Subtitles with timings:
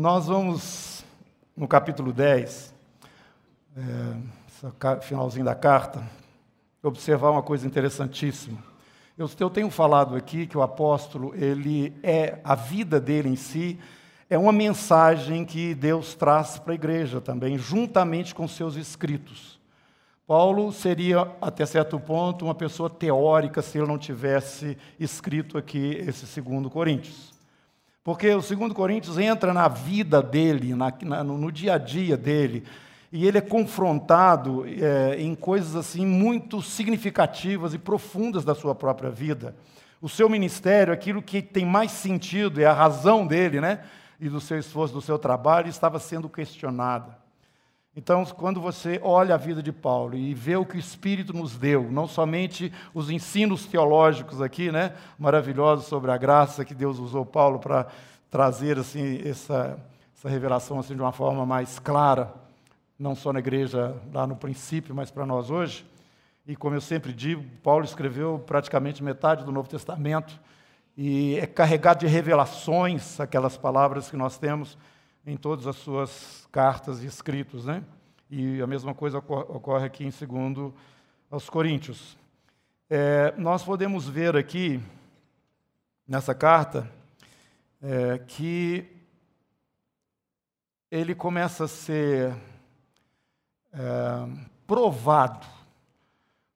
[0.00, 1.04] Nós vamos,
[1.54, 2.74] no capítulo 10,
[3.76, 6.02] é, finalzinho da carta,
[6.82, 8.56] observar uma coisa interessantíssima.
[9.18, 13.78] Eu, eu tenho falado aqui que o apóstolo, ele é, a vida dele em si,
[14.30, 19.60] é uma mensagem que Deus traz para a igreja também, juntamente com seus escritos.
[20.26, 26.26] Paulo seria, até certo ponto, uma pessoa teórica se ele não tivesse escrito aqui esse
[26.26, 27.38] segundo Coríntios.
[28.02, 32.64] Porque o segundo Coríntios entra na vida dele, na, na, no dia a dia dele,
[33.12, 39.10] e ele é confrontado é, em coisas assim muito significativas e profundas da sua própria
[39.10, 39.54] vida.
[40.00, 43.80] O seu ministério, aquilo que tem mais sentido, é a razão dele, né?
[44.18, 47.19] E do seu esforço, do seu trabalho, estava sendo questionada.
[47.96, 51.56] Então, quando você olha a vida de Paulo e vê o que o Espírito nos
[51.56, 57.26] deu, não somente os ensinos teológicos aqui, né, maravilhosos sobre a graça que Deus usou
[57.26, 57.88] Paulo para
[58.30, 59.76] trazer assim essa,
[60.16, 62.32] essa revelação assim de uma forma mais clara,
[62.96, 65.84] não só na igreja lá no princípio, mas para nós hoje.
[66.46, 70.38] E como eu sempre digo, Paulo escreveu praticamente metade do Novo Testamento
[70.96, 74.78] e é carregado de revelações aquelas palavras que nós temos
[75.26, 77.84] em todas as suas cartas e escritos, né?
[78.30, 80.74] E a mesma coisa ocorre aqui em segundo
[81.30, 82.16] aos Coríntios.
[82.88, 84.80] É, nós podemos ver aqui
[86.06, 86.90] nessa carta
[87.82, 88.86] é, que
[90.90, 92.34] ele começa a ser
[93.72, 93.78] é,
[94.66, 95.46] provado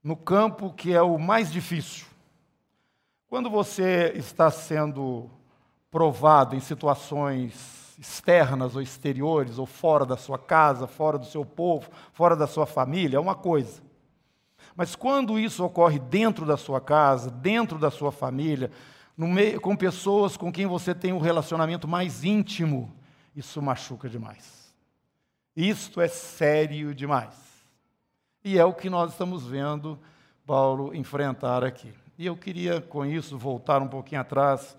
[0.02, 2.06] no campo que é o mais difícil.
[3.28, 5.30] Quando você está sendo
[5.90, 11.90] provado em situações externas ou exteriores, ou fora da sua casa, fora do seu povo,
[12.12, 13.82] fora da sua família, é uma coisa.
[14.76, 18.70] Mas quando isso ocorre dentro da sua casa, dentro da sua família,
[19.16, 22.92] meio, com pessoas com quem você tem um relacionamento mais íntimo,
[23.36, 24.74] isso machuca demais.
[25.56, 27.34] Isto é sério demais.
[28.44, 29.98] E é o que nós estamos vendo
[30.44, 31.92] Paulo enfrentar aqui.
[32.18, 34.76] E eu queria, com isso, voltar um pouquinho atrás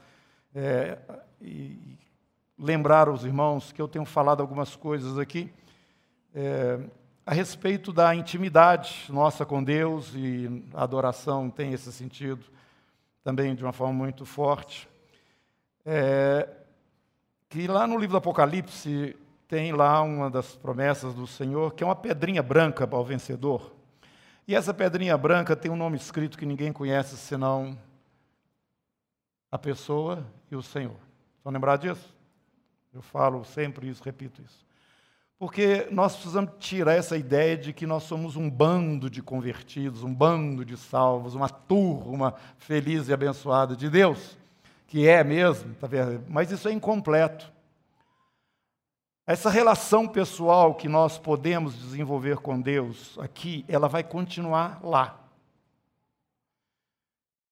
[0.53, 0.97] é,
[1.41, 1.97] e
[2.57, 5.51] lembrar aos irmãos que eu tenho falado algumas coisas aqui
[6.33, 6.79] é,
[7.25, 12.45] a respeito da intimidade nossa com Deus e a adoração tem esse sentido
[13.23, 14.87] também de uma forma muito forte.
[15.83, 16.47] É,
[17.49, 19.15] que lá no livro do Apocalipse
[19.47, 23.73] tem lá uma das promessas do Senhor, que é uma pedrinha branca para o vencedor.
[24.47, 27.77] E essa pedrinha branca tem um nome escrito que ninguém conhece senão
[29.51, 30.97] a pessoa e o Senhor.
[31.43, 32.14] Vão lembrar disso?
[32.95, 34.65] Eu falo sempre isso, repito isso.
[35.37, 40.13] Porque nós precisamos tirar essa ideia de que nós somos um bando de convertidos, um
[40.13, 44.37] bando de salvos, uma turma feliz e abençoada de Deus,
[44.87, 46.23] que é mesmo, tá vendo?
[46.29, 47.51] mas isso é incompleto.
[49.27, 55.24] Essa relação pessoal que nós podemos desenvolver com Deus aqui, ela vai continuar lá.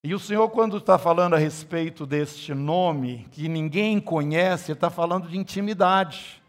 [0.05, 5.29] E o Senhor, quando está falando a respeito deste nome, que ninguém conhece, está falando
[5.29, 6.43] de intimidade.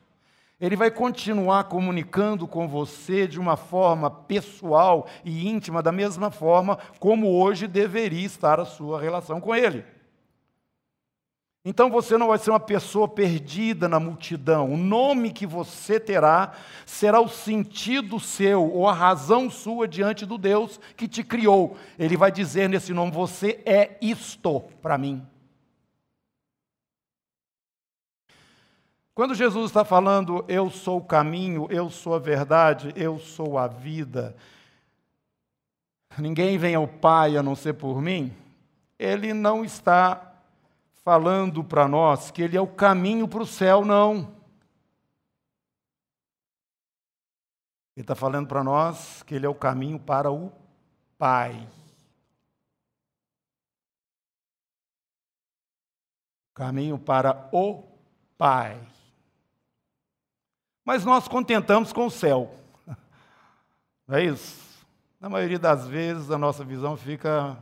[0.61, 6.81] Ele vai continuar comunicando com você de uma forma pessoal e íntima, da mesma forma
[6.99, 9.85] como hoje deveria estar a sua relação com Ele.
[11.67, 14.71] Então você não vai ser uma pessoa perdida na multidão.
[14.71, 16.53] O nome que você terá
[16.85, 21.79] será o sentido seu ou a razão sua diante do Deus que te criou.
[21.99, 25.27] Ele vai dizer nesse nome: Você é isto para mim.
[29.15, 33.67] Quando Jesus está falando, Eu sou o caminho, eu sou a verdade, eu sou a
[33.67, 34.37] vida,
[36.19, 38.35] ninguém vem ao Pai a não ser por mim,
[38.99, 40.34] ele não está
[41.05, 44.33] falando para nós que ele é o caminho para o céu, não.
[47.95, 50.51] Ele está falando para nós que ele é o caminho para o
[51.19, 51.69] Pai.
[56.55, 57.85] Caminho para o
[58.39, 58.81] Pai.
[60.85, 62.55] Mas nós contentamos com o céu.
[64.09, 64.85] Não é isso?
[65.21, 67.57] Na maioria das vezes a nossa visão fica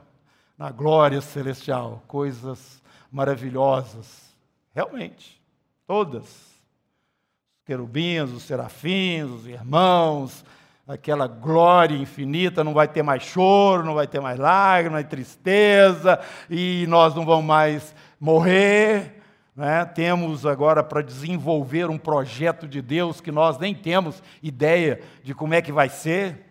[0.59, 2.82] na glória celestial, coisas
[3.13, 4.35] maravilhosas.
[4.75, 5.41] Realmente,
[5.87, 6.25] todas.
[6.25, 10.45] Os querubins, os serafins, os irmãos,
[10.89, 16.19] aquela glória infinita, não vai ter mais choro, não vai ter mais lágrimas, mais tristeza,
[16.51, 19.23] e nós não vamos mais morrer.
[19.55, 19.85] Né?
[19.85, 25.53] Temos agora para desenvolver um projeto de Deus que nós nem temos ideia de como
[25.53, 26.47] é que vai ser,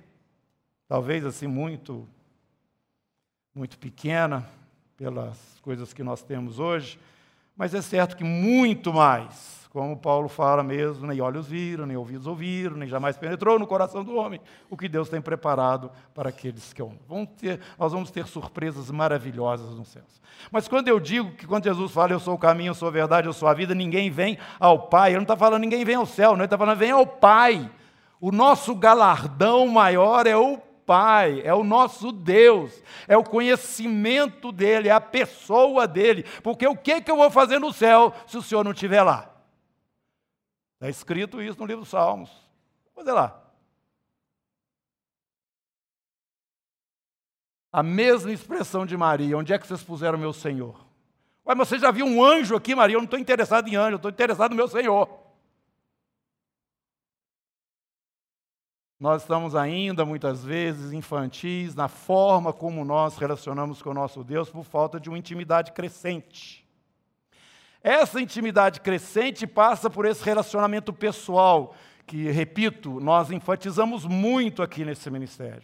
[0.88, 2.08] talvez assim muito,
[3.56, 4.48] muito pequena
[5.02, 7.00] pelas coisas que nós temos hoje,
[7.58, 12.28] Mas é certo que muito mais, como Paulo fala mesmo, nem olhos viram, nem ouvidos
[12.28, 14.40] ouviram, nem jamais penetrou no coração do homem
[14.70, 17.00] o que Deus tem preparado para aqueles que amam.
[17.10, 20.22] Vamos ter, nós vamos ter surpresas maravilhosas nos céus.
[20.52, 22.92] Mas quando eu digo que quando Jesus fala, eu sou o caminho, eu sou a
[22.92, 25.96] verdade, eu sou a vida, ninguém vem ao Pai, ele não está falando ninguém vem
[25.96, 27.70] ao céu, não, ele está falando vem ao Pai.
[28.20, 34.90] O nosso galardão maior é o Pai, é o nosso Deus, é o conhecimento dEle,
[34.90, 36.24] é a pessoa dEle.
[36.44, 39.30] Porque o que, que eu vou fazer no céu se o Senhor não estiver lá?
[40.76, 42.32] Está escrito isso no livro dos Salmos.
[42.96, 43.40] Fazer lá.
[47.72, 50.76] A mesma expressão de Maria, onde é que vocês puseram meu Senhor?
[51.46, 52.96] Ué, mas você já viu um anjo aqui, Maria?
[52.96, 55.21] Eu não estou interessado em anjo, eu estou interessado no meu Senhor.
[59.02, 64.48] Nós estamos ainda, muitas vezes, infantis na forma como nós relacionamos com o nosso Deus
[64.48, 66.64] por falta de uma intimidade crescente.
[67.82, 71.74] Essa intimidade crescente passa por esse relacionamento pessoal,
[72.06, 75.64] que, repito, nós enfatizamos muito aqui nesse ministério.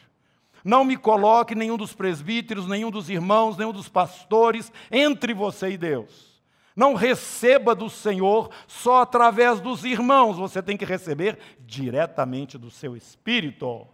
[0.65, 5.77] Não me coloque nenhum dos presbíteros, nenhum dos irmãos, nenhum dos pastores entre você e
[5.77, 6.36] Deus.
[6.77, 12.95] Não receba do Senhor só através dos irmãos, você tem que receber diretamente do seu
[12.95, 13.87] espírito.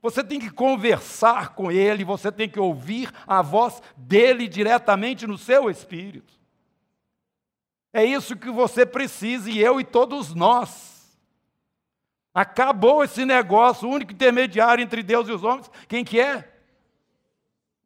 [0.00, 5.36] Você tem que conversar com Ele, você tem que ouvir a voz dele diretamente no
[5.36, 6.32] seu espírito.
[7.92, 11.18] É isso que você precisa, e eu e todos nós.
[12.32, 16.48] Acabou esse negócio, o único intermediário entre Deus e os homens, quem que é?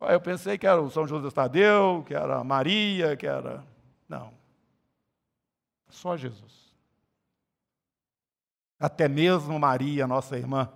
[0.02, 3.64] Eu pensei que era o São José Tadeu, que era Maria, que era
[4.08, 4.32] não.
[5.88, 6.74] Só Jesus.
[8.78, 10.68] Até mesmo Maria, nossa irmã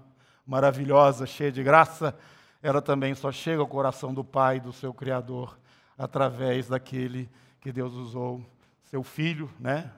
[0.46, 2.18] maravilhosa, cheia de graça,
[2.62, 5.58] ela também só chega ao coração do Pai, do seu Criador,
[5.96, 7.28] através daquele
[7.60, 8.44] que Deus usou,
[8.84, 9.92] seu Filho, né?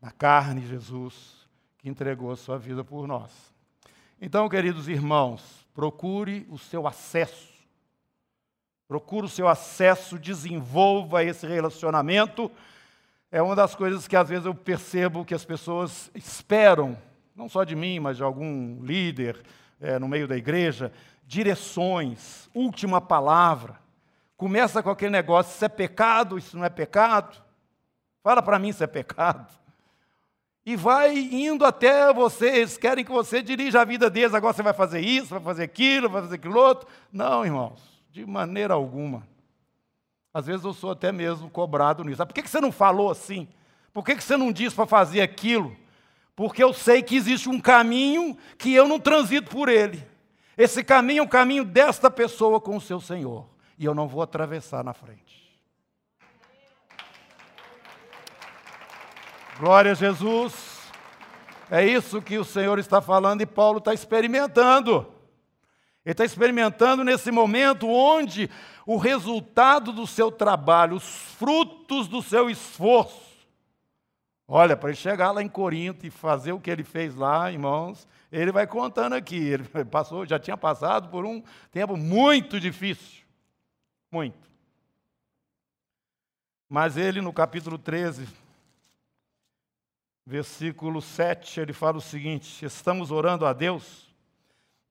[0.00, 3.52] Na carne, Jesus, que entregou a sua vida por nós.
[4.20, 7.49] Então, queridos irmãos, procure o seu acesso
[8.90, 12.50] Procure o seu acesso, desenvolva esse relacionamento.
[13.30, 16.98] É uma das coisas que às vezes eu percebo que as pessoas esperam,
[17.36, 19.40] não só de mim, mas de algum líder
[19.80, 20.92] é, no meio da igreja,
[21.24, 23.78] direções, última palavra.
[24.36, 27.40] Começa com aquele negócio: isso é pecado, isso não é pecado.
[28.24, 29.46] Fala para mim se é pecado.
[30.66, 34.74] E vai indo até vocês, querem que você dirija a vida deles, agora você vai
[34.74, 36.88] fazer isso, vai fazer aquilo, vai fazer aquilo outro.
[37.12, 37.99] Não, irmãos.
[38.10, 39.26] De maneira alguma.
[40.32, 42.22] Às vezes eu sou até mesmo cobrado nisso.
[42.22, 43.48] Ah, por que você não falou assim?
[43.92, 45.76] Por que você não disse para fazer aquilo?
[46.36, 50.06] Porque eu sei que existe um caminho que eu não transito por ele.
[50.56, 53.48] Esse caminho é o caminho desta pessoa com o seu Senhor.
[53.78, 55.40] E eu não vou atravessar na frente.
[59.58, 60.80] Glória a Jesus.
[61.70, 65.06] É isso que o Senhor está falando e Paulo está experimentando.
[66.04, 68.50] Ele está experimentando nesse momento onde
[68.86, 73.30] o resultado do seu trabalho, os frutos do seu esforço.
[74.48, 78.08] Olha, para ele chegar lá em Corinto e fazer o que ele fez lá, irmãos,
[78.32, 79.36] ele vai contando aqui.
[79.36, 83.22] Ele passou, já tinha passado por um tempo muito difícil.
[84.10, 84.50] Muito.
[86.68, 88.26] Mas ele, no capítulo 13,
[90.26, 94.09] versículo 7, ele fala o seguinte: Estamos orando a Deus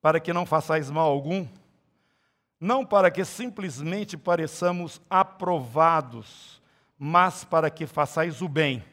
[0.00, 1.46] para que não façais mal algum,
[2.58, 6.60] não para que simplesmente pareçamos aprovados,
[6.98, 8.84] mas para que façais o bem,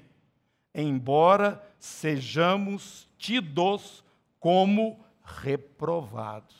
[0.73, 4.03] embora sejamos tidos
[4.39, 6.55] como reprovados.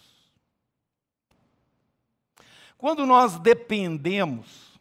[2.77, 4.77] Quando nós dependemos,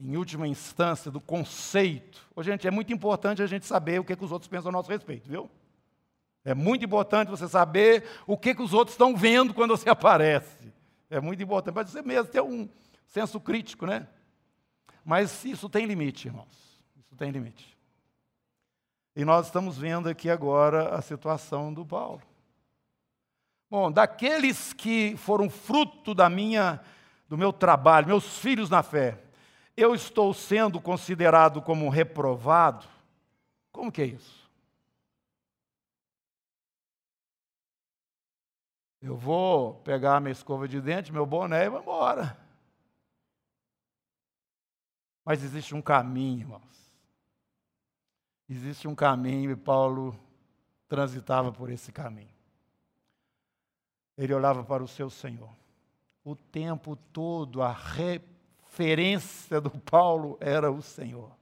[0.00, 4.16] em última instância, do conceito, oh, gente, é muito importante a gente saber o que,
[4.16, 5.50] que os outros pensam a nosso respeito, viu?
[6.44, 10.72] É muito importante você saber o que, que os outros estão vendo quando você aparece.
[11.08, 11.74] É muito importante.
[11.74, 12.68] Mas você mesmo ter um
[13.06, 14.06] senso crítico, né?
[15.04, 16.80] Mas isso tem limite, irmãos.
[16.98, 17.76] Isso tem limite.
[19.14, 22.22] E nós estamos vendo aqui agora a situação do Paulo.
[23.68, 26.80] Bom, daqueles que foram fruto da minha,
[27.28, 29.18] do meu trabalho, meus filhos na fé,
[29.76, 32.86] eu estou sendo considerado como reprovado.
[33.72, 34.39] Como que é isso?
[39.00, 42.36] Eu vou pegar minha escova de dente, meu boné e vou embora.
[45.24, 46.92] Mas existe um caminho, irmãos.
[48.48, 50.18] Existe um caminho e Paulo
[50.88, 52.34] transitava por esse caminho.
[54.18, 55.50] Ele olhava para o seu Senhor.
[56.22, 61.39] O tempo todo, a referência do Paulo era o Senhor.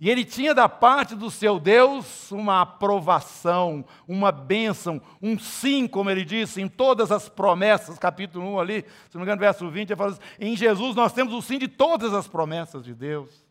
[0.00, 6.08] E ele tinha da parte do seu Deus uma aprovação, uma bênção, um sim, como
[6.08, 9.90] ele disse, em todas as promessas, capítulo 1 ali, se não me engano, verso 20,
[9.90, 13.44] ele fala assim, em Jesus nós temos o sim de todas as promessas de Deus.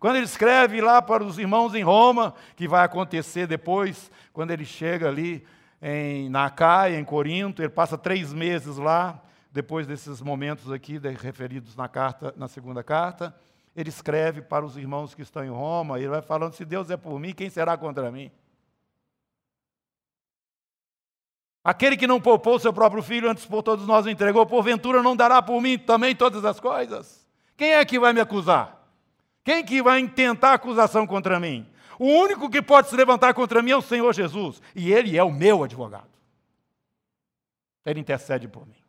[0.00, 4.64] Quando ele escreve lá para os irmãos em Roma, que vai acontecer depois, quando ele
[4.64, 5.46] chega ali
[5.82, 11.76] em, na Caia, em Corinto, ele passa três meses lá, depois desses momentos aqui referidos
[11.76, 13.34] na carta, na segunda carta,
[13.76, 16.96] ele escreve para os irmãos que estão em Roma, ele vai falando: se Deus é
[16.96, 18.30] por mim, quem será contra mim?
[21.62, 25.16] Aquele que não poupou seu próprio filho, antes por todos nós o entregou, porventura não
[25.16, 27.26] dará por mim também todas as coisas?
[27.56, 28.86] Quem é que vai me acusar?
[29.42, 31.66] Quem que vai intentar acusação contra mim?
[31.98, 35.22] O único que pode se levantar contra mim é o Senhor Jesus, e Ele é
[35.22, 36.10] o meu advogado.
[37.84, 38.83] Ele intercede por mim.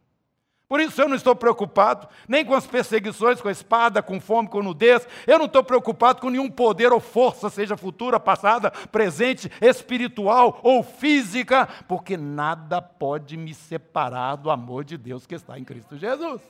[0.67, 4.49] Por isso eu não estou preocupado nem com as perseguições, com a espada, com fome,
[4.49, 5.07] com nudez.
[5.27, 10.81] Eu não estou preocupado com nenhum poder ou força, seja futura, passada, presente, espiritual ou
[10.81, 16.41] física, porque nada pode me separar do amor de Deus que está em Cristo Jesus.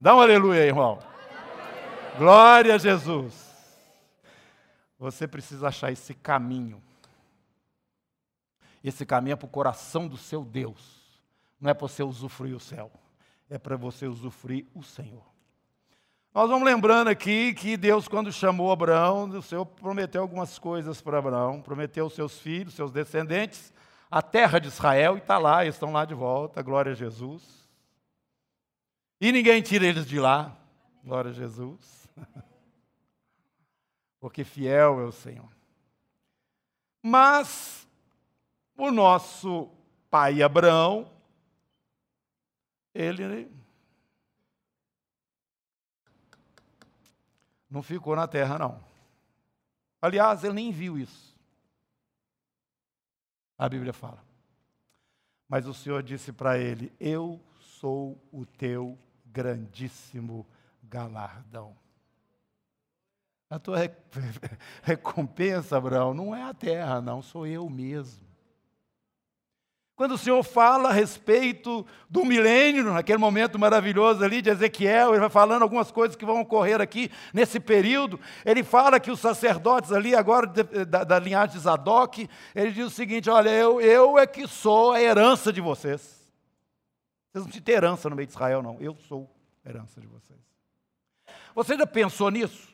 [0.00, 0.98] Dá um aleluia, irmão.
[2.18, 3.52] Glória a Jesus.
[4.98, 6.82] Você precisa achar esse caminho.
[8.82, 11.01] Esse caminho é para o coração do seu Deus
[11.62, 12.90] não é para você usufruir o céu,
[13.48, 15.22] é para você usufruir o Senhor.
[16.34, 21.18] Nós vamos lembrando aqui que Deus, quando chamou Abraão, o Senhor prometeu algumas coisas para
[21.18, 23.72] Abraão, prometeu os seus filhos, seus descendentes,
[24.10, 27.68] a terra de Israel, e está lá, eles estão lá de volta, glória a Jesus.
[29.20, 30.56] E ninguém tira eles de lá,
[31.04, 32.08] glória a Jesus.
[34.18, 35.48] Porque fiel é o Senhor.
[37.00, 37.86] Mas
[38.76, 39.70] o nosso
[40.10, 41.11] pai Abraão
[42.94, 43.50] ele
[47.70, 48.84] não ficou na terra, não.
[50.00, 51.38] Aliás, ele nem viu isso.
[53.56, 54.22] A Bíblia fala.
[55.48, 60.46] Mas o Senhor disse para ele: Eu sou o teu grandíssimo
[60.82, 61.76] galardão.
[63.48, 63.78] A tua
[64.82, 68.31] recompensa, Abraão, não é a terra, não, sou eu mesmo.
[69.94, 75.20] Quando o Senhor fala a respeito do milênio, naquele momento maravilhoso ali de Ezequiel, ele
[75.20, 78.18] vai falando algumas coisas que vão ocorrer aqui nesse período.
[78.44, 82.90] Ele fala que os sacerdotes ali, agora da, da linhagem de Zadok, ele diz o
[82.90, 86.22] seguinte: Olha, eu, eu é que sou a herança de vocês.
[87.32, 88.78] Vocês não ter herança no meio de Israel, não.
[88.80, 89.30] Eu sou
[89.64, 90.40] a herança de vocês.
[91.54, 92.71] Você já pensou nisso?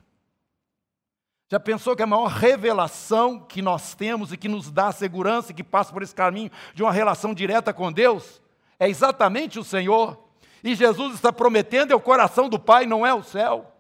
[1.51, 5.55] Já pensou que a maior revelação que nós temos e que nos dá segurança e
[5.55, 8.43] que passa por esse caminho de uma relação direta com Deus
[8.79, 10.23] é exatamente o Senhor?
[10.63, 13.75] E Jesus está prometendo é o coração do Pai, não é o céu.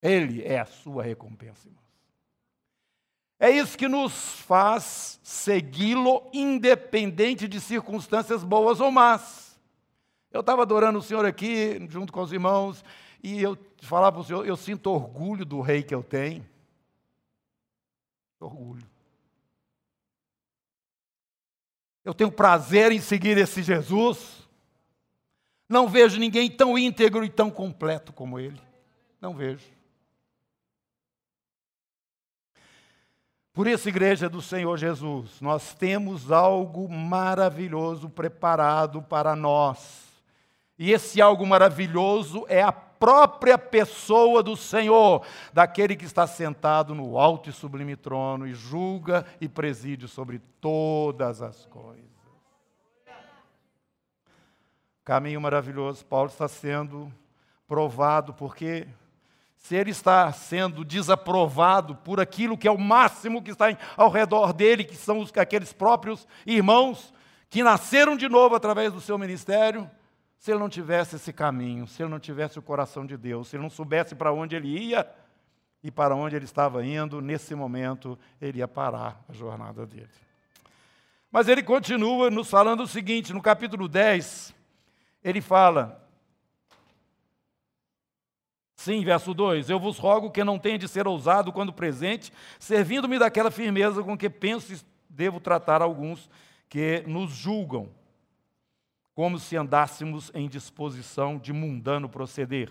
[0.00, 1.82] Ele é a sua recompensa, irmãos.
[3.38, 9.60] É isso que nos faz segui-lo, independente de circunstâncias boas ou más.
[10.30, 12.84] Eu estava adorando o Senhor aqui, junto com os irmãos,
[13.22, 16.46] e eu falar para o Senhor, eu sinto orgulho do rei que eu tenho.
[18.38, 18.86] Orgulho.
[22.04, 24.48] Eu tenho prazer em seguir esse Jesus.
[25.68, 28.60] Não vejo ninguém tão íntegro e tão completo como ele.
[29.20, 29.66] Não vejo.
[33.52, 40.02] Por isso, igreja do Senhor Jesus, nós temos algo maravilhoso preparado para nós.
[40.78, 42.72] E esse algo maravilhoso é a
[43.02, 49.26] própria pessoa do Senhor, daquele que está sentado no alto e sublime trono e julga
[49.40, 52.04] e preside sobre todas as coisas.
[55.04, 57.12] Caminho maravilhoso, Paulo está sendo
[57.66, 58.86] provado, porque
[59.56, 64.52] se ele está sendo desaprovado por aquilo que é o máximo que está ao redor
[64.52, 67.12] dele, que são os, aqueles próprios irmãos
[67.50, 69.90] que nasceram de novo através do seu ministério,
[70.42, 73.54] se ele não tivesse esse caminho, se ele não tivesse o coração de Deus, se
[73.54, 75.08] ele não soubesse para onde ele ia
[75.84, 80.10] e para onde ele estava indo, nesse momento ele ia parar a jornada dele.
[81.30, 84.52] Mas ele continua nos falando o seguinte, no capítulo 10,
[85.22, 86.04] ele fala,
[88.74, 93.16] Sim, verso 2: Eu vos rogo que não tenha de ser ousado quando presente, servindo-me
[93.16, 96.28] daquela firmeza com que penso devo tratar alguns
[96.68, 97.88] que nos julgam
[99.14, 102.70] como se andássemos em disposição de mundano proceder.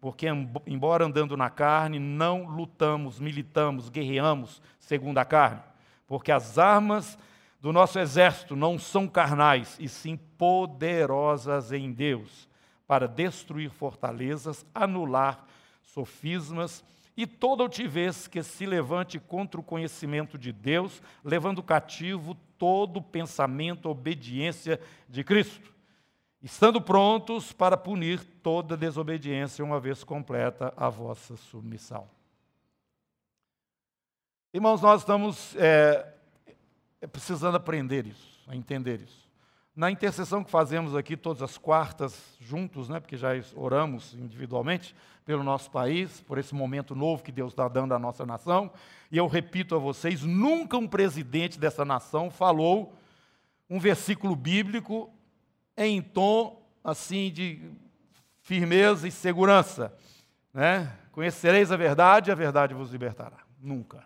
[0.00, 0.26] Porque,
[0.66, 5.60] embora andando na carne, não lutamos, militamos, guerreamos segundo a carne.
[6.06, 7.18] Porque as armas
[7.60, 12.48] do nosso exército não são carnais, e sim poderosas em Deus,
[12.86, 15.44] para destruir fortalezas, anular
[15.82, 16.82] sofismas
[17.16, 23.90] e toda altivez que se levante contra o conhecimento de Deus, levando cativo todo pensamento
[23.90, 25.69] obediência de Cristo,
[26.42, 32.08] estando prontos para punir toda desobediência, uma vez completa a vossa submissão.
[34.52, 36.14] Irmãos, nós estamos é,
[37.12, 39.28] precisando aprender isso, a entender isso.
[39.76, 44.94] Na intercessão que fazemos aqui todas as quartas juntos, né, porque já oramos individualmente
[45.24, 48.72] pelo nosso país, por esse momento novo que Deus está dando à nossa nação,
[49.12, 52.92] e eu repito a vocês: nunca um presidente dessa nação falou
[53.68, 55.08] um versículo bíblico
[55.86, 57.70] em tom assim de
[58.42, 59.94] firmeza e segurança.
[60.52, 60.92] Né?
[61.12, 63.38] Conhecereis a verdade a verdade vos libertará.
[63.60, 64.04] Nunca.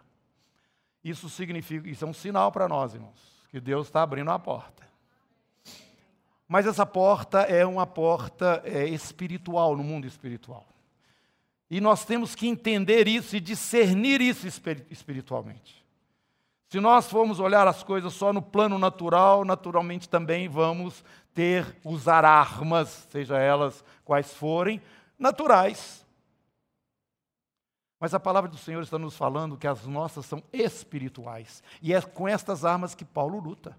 [1.02, 4.84] Isso significa, isso é um sinal para nós, irmãos, que Deus está abrindo a porta.
[6.48, 10.66] Mas essa porta é uma porta é, espiritual, no mundo espiritual.
[11.70, 14.46] E nós temos que entender isso e discernir isso
[14.90, 15.83] espiritualmente.
[16.74, 22.24] Se nós formos olhar as coisas só no plano natural, naturalmente também vamos ter, usar
[22.24, 24.82] armas, seja elas quais forem,
[25.16, 26.04] naturais.
[28.00, 31.62] Mas a palavra do Senhor está nos falando que as nossas são espirituais.
[31.80, 33.78] E é com estas armas que Paulo luta.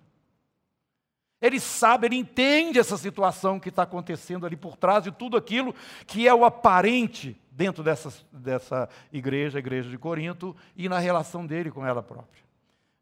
[1.42, 5.76] Ele sabe, ele entende essa situação que está acontecendo ali por trás de tudo aquilo
[6.08, 11.46] que é o aparente dentro dessa, dessa igreja, a igreja de Corinto, e na relação
[11.46, 12.45] dele com ela própria.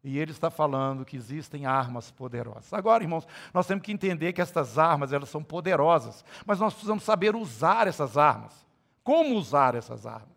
[0.04, 2.74] E ele está falando que existem armas poderosas.
[2.74, 7.04] Agora, irmãos, nós temos que entender que estas armas, elas são poderosas, mas nós precisamos
[7.04, 8.54] saber usar essas armas.
[9.02, 10.36] Como usar essas armas?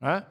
[0.00, 0.24] Né?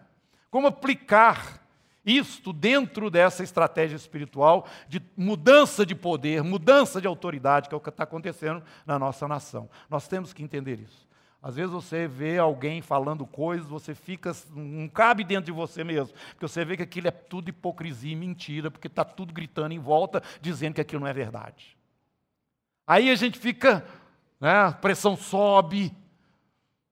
[0.51, 1.61] Como aplicar
[2.05, 7.81] isto dentro dessa estratégia espiritual de mudança de poder, mudança de autoridade, que é o
[7.81, 9.69] que está acontecendo na nossa nação.
[9.89, 11.07] Nós temos que entender isso.
[11.41, 16.13] Às vezes você vê alguém falando coisas, você fica, não cabe dentro de você mesmo,
[16.31, 19.79] porque você vê que aquilo é tudo hipocrisia e mentira, porque está tudo gritando em
[19.79, 21.77] volta, dizendo que aquilo não é verdade.
[22.85, 23.85] Aí a gente fica,
[24.39, 25.95] né, a pressão sobe,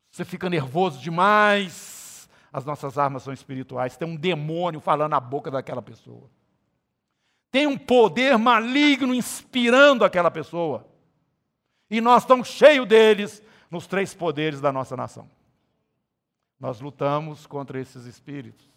[0.10, 3.98] você fica nervoso demais, as nossas armas são espirituais.
[3.98, 6.30] Tem um demônio falando na boca daquela pessoa.
[7.52, 10.88] Tem um poder maligno inspirando aquela pessoa.
[11.89, 15.30] E nós estamos cheios deles nos três poderes da nossa nação.
[16.60, 18.67] Nós lutamos contra esses espíritos.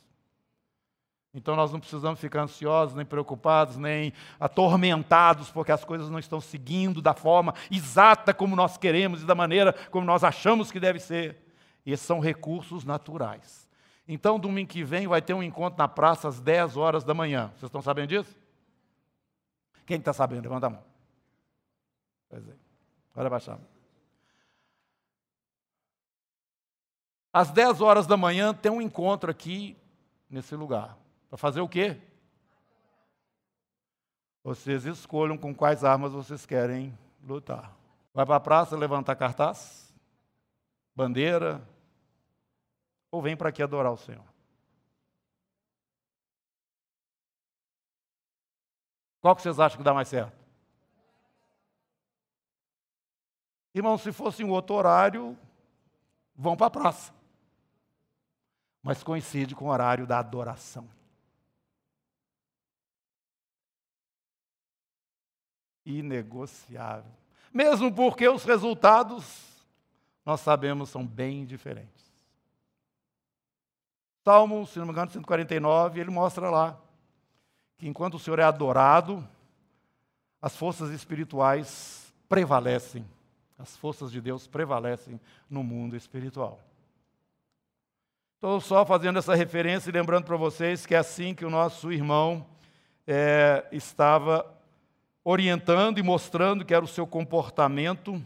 [1.33, 6.41] Então nós não precisamos ficar ansiosos, nem preocupados, nem atormentados, porque as coisas não estão
[6.41, 10.99] seguindo da forma exata como nós queremos e da maneira como nós achamos que deve
[10.99, 11.37] ser.
[11.87, 13.69] Esses são recursos naturais.
[14.09, 17.47] Então, domingo que vem vai ter um encontro na praça às 10 horas da manhã.
[17.51, 18.37] Vocês estão sabendo disso?
[19.87, 20.43] Quem está sabendo?
[20.43, 20.83] Levanta a mão.
[22.29, 22.53] Pois é.
[23.15, 23.59] Olha baixar.
[27.33, 29.77] Às 10 horas da manhã tem um encontro aqui
[30.29, 30.99] nesse lugar.
[31.29, 32.01] Para fazer o quê?
[34.43, 37.77] Vocês escolham com quais armas vocês querem lutar.
[38.13, 39.95] Vai para a praça levantar cartaz?
[40.95, 41.67] Bandeira?
[43.13, 44.25] Ou vem para aqui adorar o Senhor?
[49.21, 50.41] Qual que vocês acham que dá mais certo?
[53.73, 55.39] Irmão, se fosse um outro horário,
[56.35, 57.20] vão para a praça.
[58.83, 60.89] Mas coincide com o horário da adoração.
[65.85, 67.13] Inegociável.
[67.53, 69.65] Mesmo porque os resultados,
[70.25, 72.11] nós sabemos, são bem diferentes.
[74.25, 76.79] Salmo, se não me engano, 149, ele mostra lá
[77.77, 79.27] que enquanto o Senhor é adorado,
[80.41, 83.05] as forças espirituais prevalecem.
[83.59, 86.61] As forças de Deus prevalecem no mundo espiritual.
[88.41, 91.93] Estou só fazendo essa referência e lembrando para vocês que é assim que o nosso
[91.93, 92.47] irmão
[93.07, 94.47] é, estava
[95.23, 98.19] orientando e mostrando que era o seu comportamento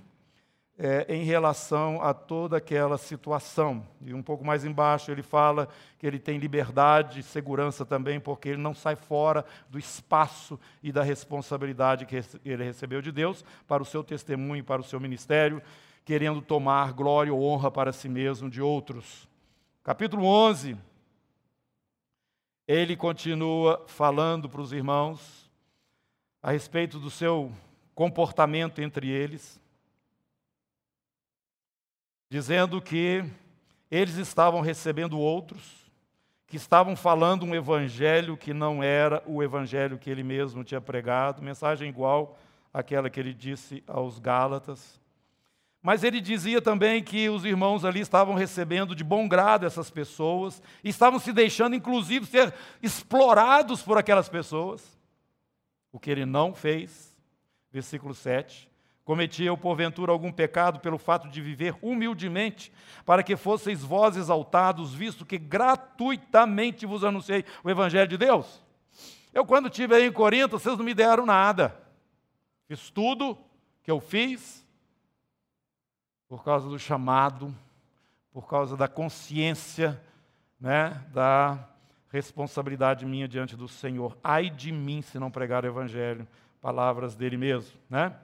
[0.78, 3.84] é, em relação a toda aquela situação.
[4.00, 8.50] E um pouco mais embaixo ele fala que ele tem liberdade e segurança também, porque
[8.50, 13.82] ele não sai fora do espaço e da responsabilidade que ele recebeu de Deus para
[13.82, 15.60] o seu testemunho, para o seu ministério,
[16.04, 19.33] querendo tomar glória ou honra para si mesmo de outros.
[19.84, 20.76] Capítulo 11.
[22.66, 25.48] Ele continua falando para os irmãos
[26.42, 27.52] a respeito do seu
[27.94, 29.62] comportamento entre eles
[32.34, 33.24] dizendo que
[33.88, 35.88] eles estavam recebendo outros,
[36.48, 41.40] que estavam falando um evangelho que não era o evangelho que ele mesmo tinha pregado,
[41.40, 42.36] mensagem igual
[42.72, 45.00] àquela que ele disse aos Gálatas.
[45.84, 50.62] Mas ele dizia também que os irmãos ali estavam recebendo de bom grado essas pessoas,
[50.82, 54.98] estavam se deixando, inclusive, ser explorados por aquelas pessoas.
[55.92, 57.14] O que ele não fez,
[57.70, 58.66] versículo 7.
[59.04, 62.72] Cometia eu, porventura, algum pecado pelo fato de viver humildemente,
[63.04, 68.62] para que fosseis vós exaltados, visto que gratuitamente vos anunciei o Evangelho de Deus?
[69.34, 71.78] Eu, quando estive aí em Corinto, vocês não me deram nada.
[72.66, 73.36] Fiz tudo
[73.82, 74.63] que eu fiz,
[76.28, 77.54] por causa do chamado,
[78.32, 80.00] por causa da consciência,
[80.60, 81.68] né, da
[82.10, 84.16] responsabilidade minha diante do Senhor.
[84.22, 86.26] Ai de mim se não pregar o evangelho,
[86.60, 88.14] palavras dele mesmo, né?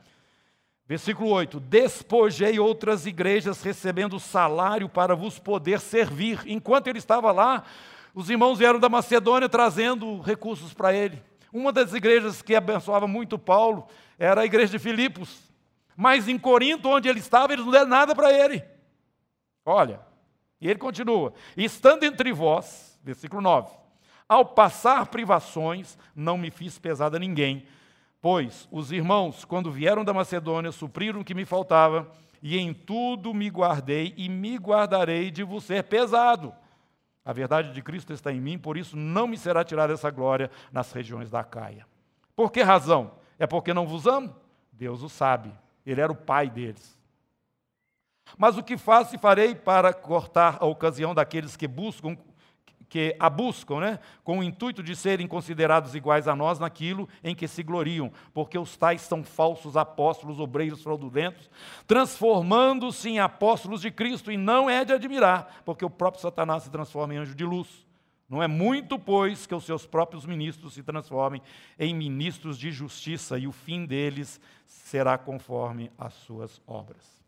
[0.87, 6.41] Versículo 8: Despojei outras igrejas recebendo salário para vos poder servir.
[6.47, 7.65] Enquanto ele estava lá,
[8.13, 11.23] os irmãos vieram da Macedônia trazendo recursos para ele.
[11.53, 13.87] Uma das igrejas que abençoava muito Paulo
[14.19, 15.50] era a igreja de Filipos.
[16.01, 18.65] Mas em Corinto, onde ele estava, eles não deram nada para ele.
[19.67, 20.01] Olha,
[20.59, 23.71] e ele continua: estando entre vós, versículo 9,
[24.27, 27.67] ao passar privações, não me fiz pesada a ninguém,
[28.19, 32.11] pois os irmãos, quando vieram da Macedônia, supriram o que me faltava,
[32.43, 36.55] e em tudo me guardei e me guardarei de vos ser pesado.
[37.23, 40.51] A verdade de Cristo está em mim, por isso não me será tirada essa glória
[40.73, 41.87] nas regiões da Caia.
[42.35, 43.13] Por que razão?
[43.39, 44.35] É porque não vos amo?
[44.73, 45.53] Deus o sabe.
[45.85, 46.99] Ele era o pai deles.
[48.39, 52.17] Mas o que faço e farei para cortar a ocasião daqueles que buscam
[52.91, 57.37] que a buscam, né, com o intuito de serem considerados iguais a nós naquilo em
[57.37, 61.49] que se gloriam, porque os tais são falsos apóstolos, obreiros fraudulentos,
[61.87, 66.71] transformando-se em apóstolos de Cristo, e não é de admirar, porque o próprio Satanás se
[66.71, 67.87] transforma em anjo de luz.
[68.31, 71.43] Não é muito, pois, que os seus próprios ministros se transformem
[71.77, 77.21] em ministros de justiça, e o fim deles será conforme as suas obras.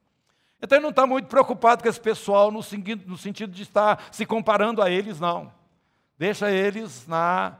[0.62, 4.81] Então ele não está muito preocupado com esse pessoal no, sentido de estar se comparando
[4.81, 5.53] a eles, não.
[6.17, 7.59] Deixa eles na,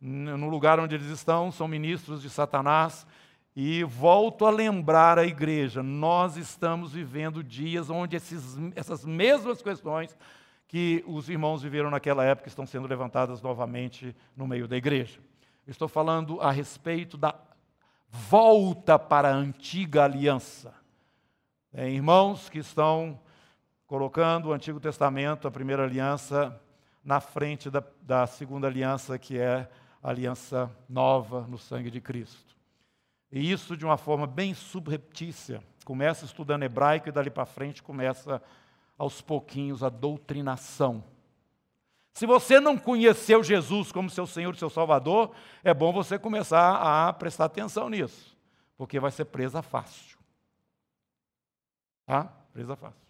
[0.00, 3.04] no lugar onde eles estão, são ministros de Satanás.
[3.56, 10.16] E volto a lembrar a igreja: nós estamos vivendo dias onde esses, essas mesmas questões
[10.66, 15.20] que os irmãos viveram naquela época estão sendo levantadas novamente no meio da igreja.
[15.66, 17.34] Estou falando a respeito da
[18.08, 20.74] volta para a antiga aliança.
[21.72, 23.20] É, irmãos que estão
[23.86, 26.60] colocando o Antigo Testamento, a primeira aliança,
[27.04, 29.68] na frente da, da segunda aliança, que é
[30.02, 32.56] a aliança nova no sangue de Cristo.
[33.30, 35.62] E isso de uma forma bem subreptícia.
[35.84, 38.40] Começa estudando hebraico e dali para frente começa
[38.96, 41.04] aos pouquinhos a doutrinação.
[42.12, 47.08] Se você não conheceu Jesus como seu Senhor e seu Salvador, é bom você começar
[47.08, 48.36] a prestar atenção nisso,
[48.76, 50.16] porque vai ser presa fácil.
[52.06, 52.24] Tá?
[52.52, 53.04] Presa fácil.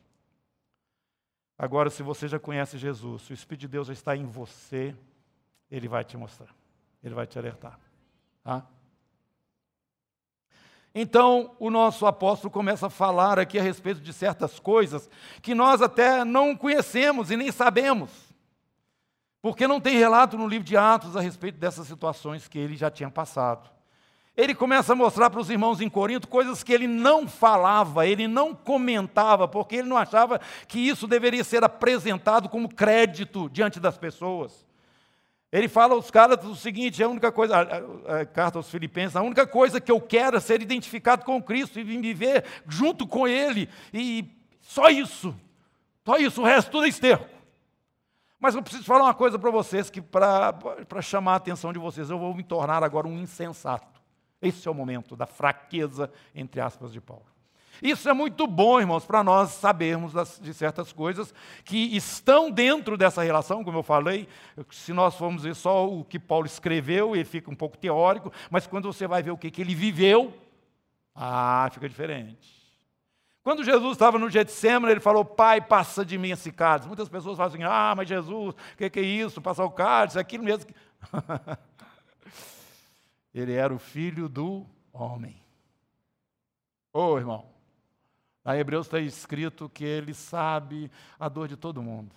[1.59, 4.97] Agora, se você já conhece Jesus, se o Espírito de Deus já está em você,
[5.71, 6.55] ele vai te mostrar,
[7.03, 7.79] ele vai te alertar.
[8.43, 8.67] Tá?
[10.95, 15.11] Então, o nosso apóstolo começa a falar aqui a respeito de certas coisas
[15.43, 18.11] que nós até não conhecemos e nem sabemos,
[19.43, 22.91] porque não tem relato no livro de Atos a respeito dessas situações que ele já
[22.91, 23.75] tinha passado
[24.37, 28.27] ele começa a mostrar para os irmãos em Corinto coisas que ele não falava, ele
[28.27, 33.97] não comentava, porque ele não achava que isso deveria ser apresentado como crédito diante das
[33.97, 34.67] pessoas.
[35.55, 39.15] Ele fala aos caras o seguinte: a única coisa, a, a, a, carta aos Filipenses,
[39.15, 43.29] a única coisa que eu quero é ser identificado com Cristo e viver junto com
[43.29, 44.29] Ele, e
[44.61, 45.33] só isso,
[46.05, 47.29] só isso, o resto tudo é esterco.
[48.41, 52.11] Mas eu preciso falar uma coisa para vocês, que para chamar a atenção de vocês,
[52.11, 54.03] eu vou me tornar agora um insensato.
[54.43, 57.34] Esse é o momento da fraqueza, entre aspas, de Paulo.
[57.83, 61.35] Isso é muito bom, irmãos, para nós sabermos das, de certas coisas
[61.65, 64.29] que estão dentro dessa relação, como eu falei.
[64.71, 68.67] Se nós formos ver só o que Paulo escreveu, ele fica um pouco teórico, mas
[68.67, 70.33] quando você vai ver o que, que ele viveu,
[71.15, 72.65] ah, fica diferente.
[73.45, 76.89] Quando Jesus estava no Getsemane, ele falou, Pai, passa de mim esse cálice.
[76.89, 79.43] Muitas pessoas falam assim, ah, mas Jesus, o que, que, é isso?
[79.43, 80.71] Passar o cálice, aquilo mesmo.
[83.35, 85.37] Ele era o filho do homem.
[86.93, 87.54] Ô oh, irmão,
[88.45, 92.15] na Hebreus está escrito que ele sabe a dor de todo mundo.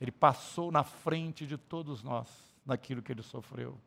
[0.00, 2.28] Ele passou na frente de todos nós
[2.64, 3.78] naquilo que ele sofreu.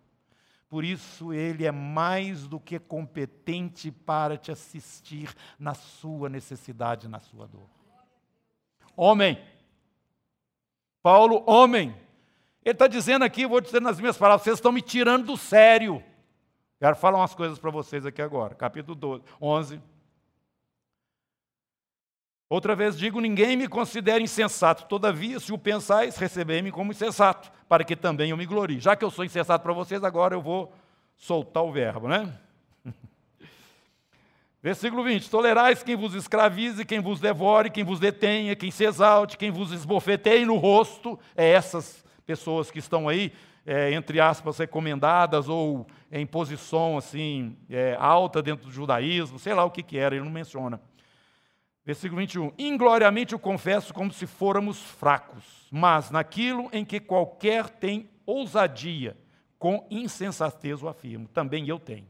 [0.69, 7.19] Por isso, ele é mais do que competente para te assistir na sua necessidade, na
[7.19, 7.69] sua dor.
[8.95, 9.41] Homem.
[11.01, 11.95] Paulo, homem.
[12.65, 16.03] Ele está dizendo aqui, vou dizer nas minhas palavras, vocês estão me tirando do sério.
[16.79, 18.53] Quero falar umas coisas para vocês aqui agora.
[18.53, 19.81] Capítulo 12, 11.
[22.49, 24.85] Outra vez digo: ninguém me considere insensato.
[24.85, 28.79] Todavia, se o pensais, recebei-me como insensato, para que também eu me glorie.
[28.79, 30.73] Já que eu sou insensato para vocês, agora eu vou
[31.17, 32.33] soltar o verbo, né?
[34.63, 39.37] Versículo 20: Tolerais quem vos escravize, quem vos devore, quem vos detenha, quem se exalte,
[39.37, 41.19] quem vos esbofeteie no rosto.
[41.35, 43.33] É essas pessoas que estão aí,
[43.65, 49.65] é, entre aspas, recomendadas ou em posição assim é, alta dentro do judaísmo, sei lá
[49.65, 50.79] o que, que era, ele não menciona.
[51.87, 52.51] Versículo 21.
[52.57, 59.15] Ingloriamente eu confesso como se fôramos fracos, mas naquilo em que qualquer tem ousadia,
[59.57, 62.05] com insensatez o afirmo, também eu tenho.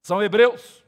[0.00, 0.84] São hebreus?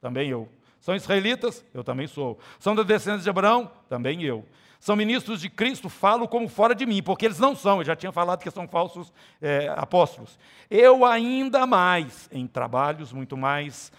[0.00, 0.48] Também eu.
[0.80, 1.62] São israelitas?
[1.74, 2.38] Eu também sou.
[2.58, 3.70] São da descendência de Abraão?
[3.90, 4.46] Também eu.
[4.80, 5.90] São ministros de Cristo?
[5.90, 7.80] Falo como fora de mim, porque eles não são.
[7.80, 10.38] Eu já tinha falado que são falsos é, apóstolos.
[10.70, 13.92] Eu ainda mais em trabalhos, muito mais,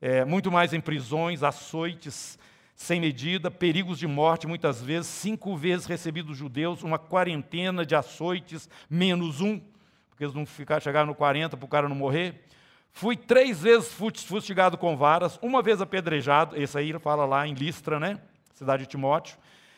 [0.00, 2.38] é, muito mais em prisões, açoites,
[2.80, 7.94] sem medida, perigos de morte, muitas vezes, cinco vezes recebi dos judeus, uma quarentena de
[7.94, 9.60] açoites, menos um,
[10.08, 12.42] porque eles não ficar, chegaram no 40 para o cara não morrer.
[12.90, 18.00] Fui três vezes fustigado com varas, uma vez apedrejado, esse aí fala lá em Listra,
[18.00, 18.18] né?
[18.54, 19.36] Cidade de Timóteo.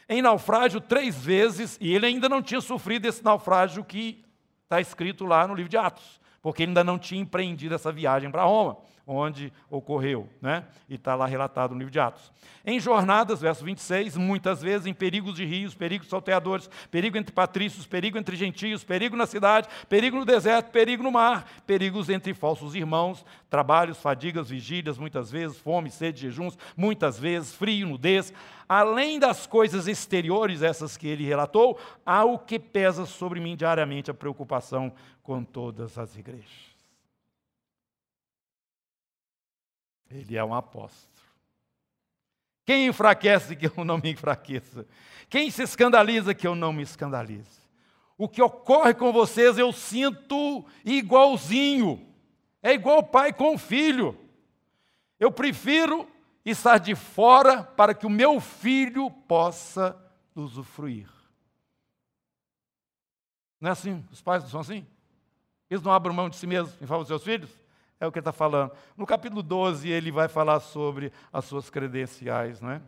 [0.09, 4.25] Em naufrágio três vezes, e ele ainda não tinha sofrido esse naufrágio que
[4.62, 8.31] está escrito lá no livro de Atos, porque ele ainda não tinha empreendido essa viagem
[8.31, 10.65] para Roma onde ocorreu, né?
[10.88, 12.31] E está lá relatado no livro de Atos.
[12.65, 17.87] Em jornadas, verso 26, muitas vezes em perigos de rios, perigos salteadores, perigo entre patrícios,
[17.87, 22.75] perigo entre gentios, perigo na cidade, perigo no deserto, perigo no mar, perigos entre falsos
[22.75, 28.33] irmãos, trabalhos, fadigas, vigílias, muitas vezes, fome, sede, jejuns, muitas vezes, frio, nudez.
[28.69, 34.11] Além das coisas exteriores, essas que ele relatou, há o que pesa sobre mim diariamente
[34.11, 36.72] a preocupação com todas as igrejas.
[40.12, 41.11] Ele é um apóstolo.
[42.64, 44.87] Quem enfraquece que eu não me enfraqueça?
[45.29, 47.62] Quem se escandaliza que eu não me escandalize?
[48.16, 52.07] O que ocorre com vocês eu sinto igualzinho.
[52.62, 54.16] É igual o pai com o filho.
[55.18, 56.09] Eu prefiro
[56.44, 59.96] estar de fora para que o meu filho possa
[60.35, 61.09] usufruir.
[63.61, 64.05] Não é assim?
[64.11, 64.87] Os pais não são assim?
[65.70, 67.62] Eles não abrem mão de si mesmos em favor dos seus filhos?
[68.03, 68.73] É o que ele está falando.
[68.97, 72.61] No capítulo 12, ele vai falar sobre as suas credenciais.
[72.61, 72.83] Não é?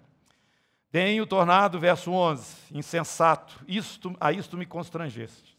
[0.90, 5.57] Tenho tornado, verso 11, insensato, isto, a isto me constrangeste.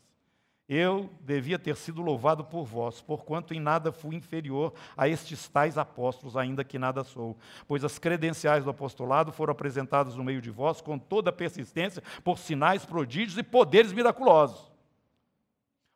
[0.67, 5.77] Eu devia ter sido louvado por vós, porquanto em nada fui inferior a estes tais
[5.77, 7.37] apóstolos, ainda que nada sou.
[7.65, 12.37] Pois as credenciais do apostolado foram apresentadas no meio de vós com toda persistência, por
[12.37, 14.69] sinais, prodígios e poderes miraculosos.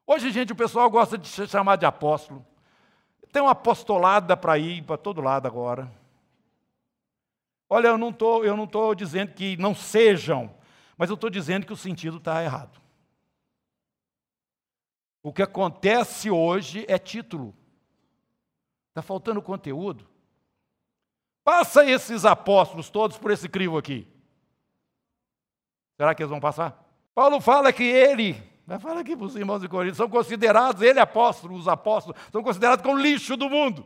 [0.08, 2.45] Hoje, gente, o pessoal gosta de se chamar de apóstolo.
[3.32, 5.92] Tem uma apostolada para ir para todo lado agora.
[7.70, 10.54] Olha, eu não tô, eu não estou dizendo que não sejam,
[10.98, 12.82] mas eu estou dizendo que o sentido está errado.
[15.22, 17.56] O que acontece hoje é título.
[18.89, 20.08] Está faltando conteúdo.
[21.44, 24.08] Passa esses apóstolos todos por esse crivo aqui.
[25.96, 26.84] Será que eles vão passar?
[27.13, 30.99] Paulo fala que ele mas fala aqui para os irmãos de Corinto, são considerados, ele
[30.99, 33.84] apóstolo, os apóstolos, são considerados como lixo do mundo.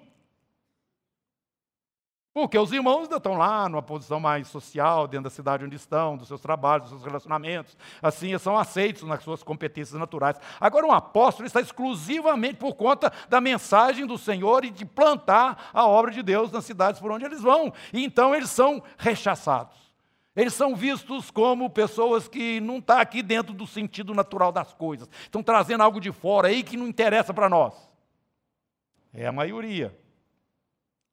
[2.34, 6.18] Porque os irmãos ainda estão lá numa posição mais social, dentro da cidade onde estão,
[6.18, 7.78] dos seus trabalhos, dos seus relacionamentos.
[8.02, 10.38] Assim, são aceitos nas suas competências naturais.
[10.60, 15.88] Agora, um apóstolo está exclusivamente por conta da mensagem do Senhor e de plantar a
[15.88, 17.72] obra de Deus nas cidades por onde eles vão.
[17.94, 19.83] E então eles são rechaçados.
[20.36, 24.74] Eles são vistos como pessoas que não estão tá aqui dentro do sentido natural das
[24.74, 25.08] coisas.
[25.22, 27.76] Estão trazendo algo de fora aí que não interessa para nós.
[29.14, 29.96] É a maioria.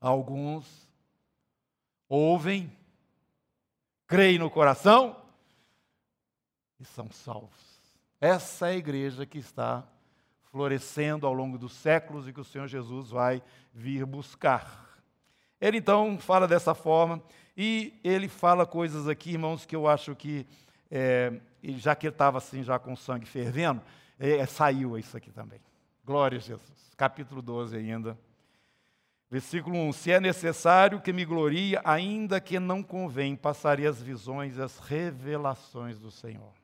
[0.01, 0.91] Alguns
[2.09, 2.73] ouvem,
[4.07, 5.15] creem no coração
[6.81, 7.71] e são salvos.
[8.19, 9.87] Essa é a igreja que está
[10.51, 14.99] florescendo ao longo dos séculos e que o Senhor Jesus vai vir buscar.
[15.61, 17.23] Ele então fala dessa forma
[17.63, 20.47] e ele fala coisas aqui, irmãos, que eu acho que,
[20.91, 21.31] é,
[21.77, 23.83] já que ele estava assim, já com sangue fervendo,
[24.19, 25.61] é, saiu isso aqui também.
[26.03, 26.91] Glória a Jesus.
[26.97, 28.17] Capítulo 12 ainda.
[29.31, 34.57] Versículo 1: Se é necessário que me glorie, ainda que não convém, passarei as visões
[34.57, 36.55] e as revelações do Senhor.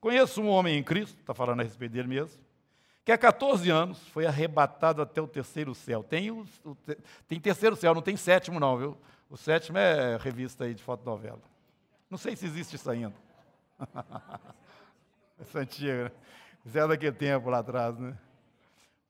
[0.00, 2.40] Conheço um homem em Cristo, está falando a respeito dele mesmo,
[3.04, 6.02] que há 14 anos foi arrebatado até o terceiro céu.
[6.02, 6.76] Tem, o, o,
[7.28, 8.98] tem terceiro céu, não tem sétimo, não, viu?
[9.32, 11.40] O sétimo é revista aí de fotonovela.
[12.10, 13.14] Não sei se existe isso ainda.
[15.40, 16.10] Essa antiga, né?
[16.66, 18.14] Isso é daquele tempo lá atrás, né?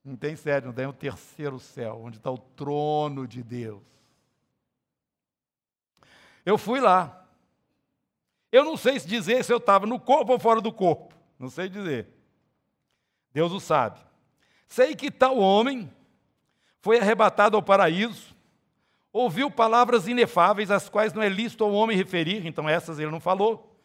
[0.04, 3.82] Não tem sétimo, tem o terceiro céu, onde está o trono de Deus.
[6.46, 7.26] Eu fui lá,
[8.52, 11.12] Eu não sei dizer se eu estava no corpo ou fora do corpo.
[11.36, 12.06] Não sei dizer.
[13.32, 13.98] Deus o sabe.
[14.68, 15.92] Sei que tal homem
[16.80, 18.31] foi arrebatado ao paraíso,
[19.12, 23.20] ouviu palavras inefáveis, as quais não é lícito ao homem referir, então essas ele não
[23.20, 23.76] falou.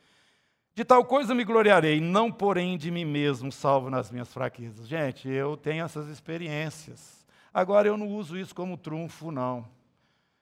[0.73, 4.87] De tal coisa me gloriarei, não porém de mim mesmo, salvo nas minhas fraquezas.
[4.87, 7.25] Gente, eu tenho essas experiências.
[7.53, 9.67] Agora eu não uso isso como trunfo, não.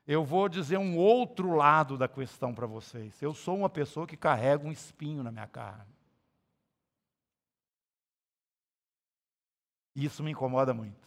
[0.06, 3.19] Eu vou dizer um outro lado da questão para vocês.
[3.21, 5.95] Eu sou uma pessoa que carrega um espinho na minha carne.
[9.95, 11.05] Isso me incomoda muito.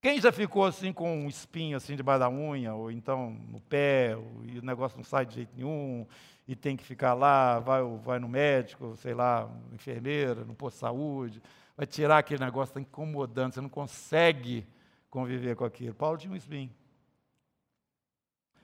[0.00, 4.16] Quem já ficou assim com um espinho assim debaixo da unha, ou então no pé,
[4.44, 6.06] e o negócio não sai de jeito nenhum,
[6.46, 10.80] e tem que ficar lá, vai, vai no médico, sei lá, enfermeira, no posto de
[10.80, 11.42] saúde,
[11.76, 14.66] vai tirar aquele negócio, está incomodando, você não consegue
[15.10, 15.94] conviver com aquilo.
[15.94, 16.70] Paulo tinha um espinho.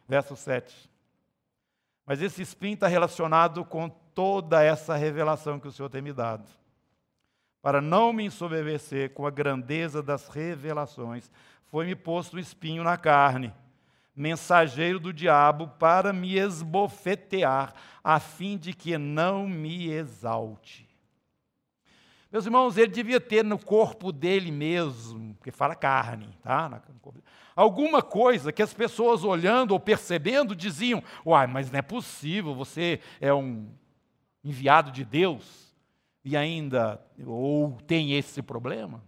[0.06, 0.88] Verso 7.
[2.06, 6.48] Mas esse espinho está relacionado com toda essa revelação que o Senhor tem me dado
[7.64, 11.30] para não me ensoberbecer com a grandeza das revelações,
[11.70, 13.54] foi-me posto um espinho na carne,
[14.14, 17.72] mensageiro do diabo, para me esbofetear,
[18.04, 20.86] a fim de que não me exalte.
[22.30, 26.82] Meus irmãos, ele devia ter no corpo dele mesmo, que fala carne, tá?
[27.56, 33.00] Alguma coisa que as pessoas olhando ou percebendo diziam: Uai, mas não é possível, você
[33.22, 33.70] é um
[34.44, 35.63] enviado de Deus
[36.24, 39.04] e ainda ou tem esse problema?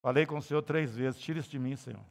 [0.00, 2.04] Falei com o Senhor três vezes: tira isso de mim, Senhor.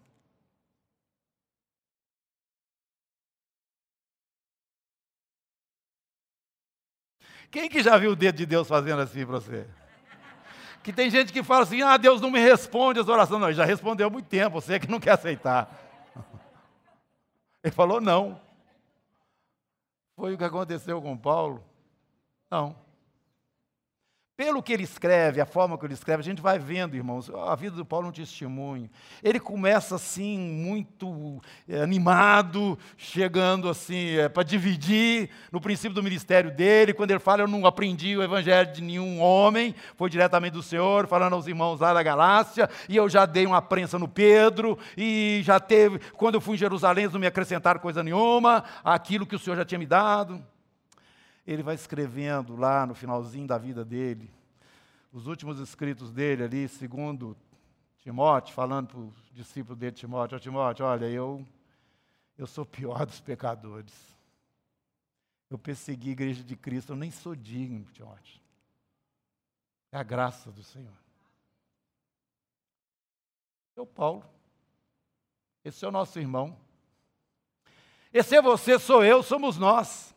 [7.49, 9.67] Quem que já viu o dedo de Deus fazendo assim para você?
[10.83, 13.39] Que tem gente que fala assim: ah, Deus não me responde as orações.
[13.39, 15.79] Não, ele já respondeu há muito tempo, você é que não quer aceitar.
[17.63, 18.41] Ele falou não.
[20.15, 21.63] Foi o que aconteceu com Paulo?
[22.49, 22.75] Não.
[24.41, 27.53] Pelo que ele escreve, a forma que ele escreve, a gente vai vendo, irmãos, a
[27.53, 28.89] vida do Paulo é um testemunho.
[29.23, 36.49] Ele começa assim, muito é, animado, chegando assim, é, para dividir no princípio do ministério
[36.49, 36.91] dele.
[36.91, 41.05] Quando ele fala, eu não aprendi o evangelho de nenhum homem, foi diretamente do Senhor,
[41.05, 45.41] falando aos irmãos lá da Galácia, e eu já dei uma prensa no Pedro, e
[45.43, 49.35] já teve, quando eu fui em Jerusalém, eles não me acrescentaram coisa nenhuma, aquilo que
[49.35, 50.43] o Senhor já tinha me dado
[51.45, 54.29] ele vai escrevendo lá no finalzinho da vida dele,
[55.11, 57.35] os últimos escritos dele ali, segundo
[57.99, 61.45] Timóteo, falando para o discípulo dele, Timóteo, oh, Timóteo, olha, eu,
[62.37, 63.93] eu sou pior dos pecadores.
[65.49, 68.39] Eu persegui a igreja de Cristo, eu nem sou digno, Timóteo.
[69.91, 70.93] É a graça do Senhor.
[73.75, 74.23] É o Paulo.
[75.63, 76.57] Esse é o nosso irmão.
[78.13, 80.10] Esse é você, sou eu, somos nós.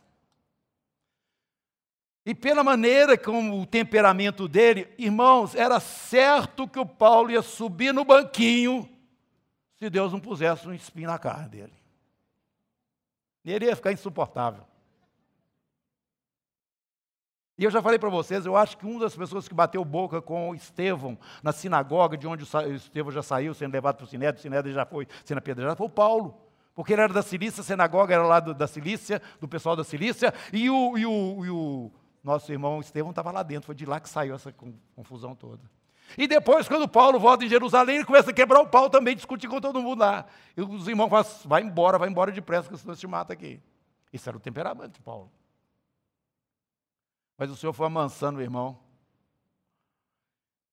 [2.26, 7.92] E pela maneira como o temperamento dele, irmãos, era certo que o Paulo ia subir
[7.92, 8.88] no banquinho
[9.78, 11.72] se Deus não pusesse um espinho na carne dele.
[13.44, 14.64] Ele ia ficar insuportável.
[17.58, 20.20] E eu já falei para vocês, eu acho que uma das pessoas que bateu boca
[20.22, 24.42] com Estevão na sinagoga, de onde Estevão já saiu, sendo levado para o Sinédrio, o
[24.42, 26.40] Sinédrio já foi sendo apedrejado, foi o Paulo.
[26.74, 29.84] Porque ele era da Cilícia, a sinagoga era lá do, da Cilícia, do pessoal da
[29.84, 31.92] Cilícia, e o, e o, e o
[32.24, 34.52] nosso irmão Estevão estava lá dentro, foi de lá que saiu essa
[34.96, 35.62] confusão toda.
[36.16, 39.48] E depois, quando Paulo volta em Jerusalém, ele começa a quebrar o pau também, discutir
[39.48, 40.26] com todo mundo lá.
[40.56, 43.60] E os irmãos falam, vai embora, vai embora depressa, que senão te mata aqui.
[44.12, 45.30] Isso era o temperamento de Paulo.
[47.36, 48.78] Mas o Senhor foi amansando o irmão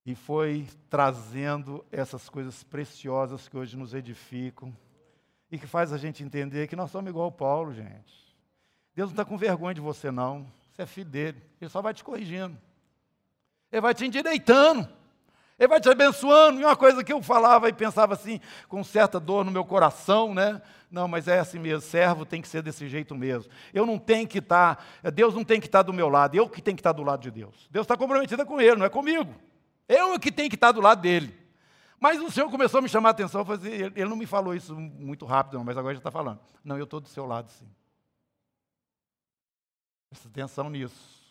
[0.05, 4.75] e foi trazendo essas coisas preciosas que hoje nos edificam
[5.51, 8.21] e que faz a gente entender que nós somos igual Paulo, gente.
[8.95, 10.45] Deus não está com vergonha de você, não.
[10.81, 11.41] É filho dele.
[11.59, 12.57] Ele só vai te corrigindo.
[13.71, 14.89] Ele vai te endireitando.
[15.59, 16.59] Ele vai te abençoando.
[16.59, 20.33] E uma coisa que eu falava e pensava assim, com certa dor no meu coração,
[20.33, 20.59] né?
[20.89, 23.49] Não, mas é assim mesmo, servo tem que ser desse jeito mesmo.
[23.71, 26.35] Eu não tenho que estar, tá, Deus não tem que estar tá do meu lado,
[26.35, 27.69] eu que tenho que estar tá do lado de Deus.
[27.69, 29.33] Deus está comprometido com Ele, não é comigo.
[29.87, 31.33] Eu é que tenho que estar do lado dele.
[31.99, 34.75] Mas o Senhor começou a me chamar a atenção, assim, ele não me falou isso
[34.75, 36.39] muito rápido, não, mas agora já está falando.
[36.63, 37.67] Não, eu estou do seu lado, sim.
[40.11, 41.21] Presta atenção nisso.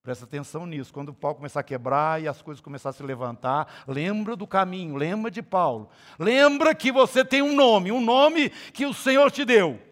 [0.00, 0.92] Presta atenção nisso.
[0.92, 4.46] Quando o pau começar a quebrar e as coisas começar a se levantar, lembra do
[4.46, 5.90] caminho, lembra de Paulo.
[6.20, 9.82] Lembra que você tem um nome, um nome que o Senhor te deu.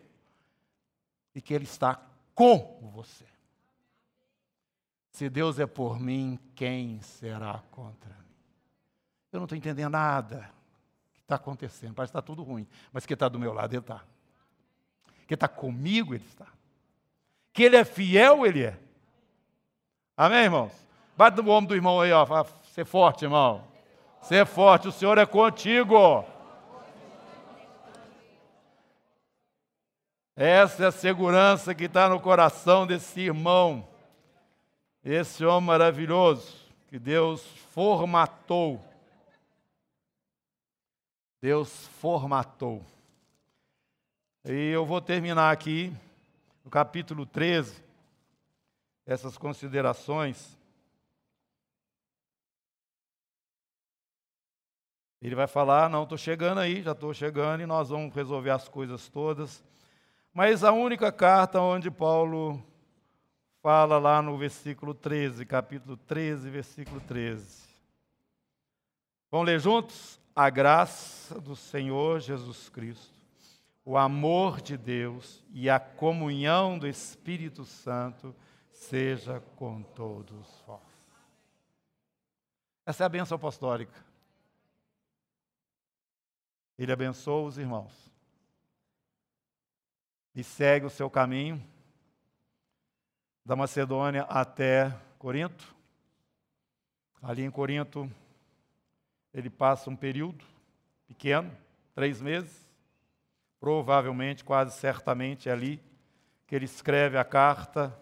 [1.34, 2.00] E que Ele está
[2.36, 3.26] com você.
[5.10, 8.36] Se Deus é por mim, quem será contra mim?
[9.32, 10.48] Eu não estou entendendo nada
[11.14, 11.94] que está acontecendo.
[11.94, 12.66] Parece que está tudo ruim.
[12.92, 14.04] Mas que está do meu lado, Ele está.
[15.26, 16.46] Que está comigo, Ele está.
[17.57, 18.78] Que Ele é fiel, Ele é.
[20.14, 20.72] Amém, irmãos?
[21.16, 22.44] Bate no ombro do irmão aí, ó.
[22.74, 23.64] Ser forte, irmão.
[24.20, 26.22] Ser forte, o Senhor é contigo.
[30.36, 33.88] Essa é a segurança que está no coração desse irmão,
[35.02, 36.54] esse homem maravilhoso
[36.88, 37.42] que Deus
[37.72, 38.84] formatou.
[41.40, 42.84] Deus formatou.
[44.44, 45.90] E eu vou terminar aqui
[46.66, 47.80] no capítulo 13,
[49.06, 50.58] essas considerações.
[55.22, 58.68] Ele vai falar: não, estou chegando aí, já estou chegando e nós vamos resolver as
[58.68, 59.62] coisas todas.
[60.34, 62.60] Mas a única carta onde Paulo
[63.62, 67.64] fala lá no versículo 13, capítulo 13, versículo 13.
[69.30, 70.20] Vamos ler juntos?
[70.34, 73.15] A graça do Senhor Jesus Cristo,
[73.87, 78.34] o amor de Deus e a comunhão do Espírito Santo
[78.68, 80.82] seja com todos vós.
[82.84, 84.05] Essa é a bênção apostólica.
[86.76, 88.12] Ele abençoa os irmãos
[90.34, 91.64] e segue o seu caminho
[93.45, 95.76] da Macedônia até Corinto.
[97.22, 98.11] Ali em Corinto,
[99.32, 100.45] ele passa um período
[101.07, 101.57] pequeno,
[101.95, 102.65] três meses,
[103.61, 105.82] provavelmente, quase certamente, é ali
[106.46, 107.96] que ele escreve a carta